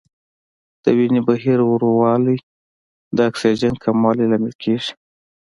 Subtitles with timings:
[0.83, 2.37] د وینې بهیر ورو والی
[3.15, 4.91] د اکسیجن کموالي لامل کېږي.